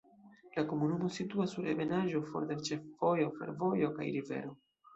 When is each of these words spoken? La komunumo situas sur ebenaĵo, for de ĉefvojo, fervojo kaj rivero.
La 0.53 0.61
komunumo 0.71 1.09
situas 1.17 1.53
sur 1.59 1.67
ebenaĵo, 1.75 2.23
for 2.31 2.49
de 2.55 2.59
ĉefvojo, 2.71 3.31
fervojo 3.39 3.95
kaj 4.01 4.13
rivero. 4.21 4.59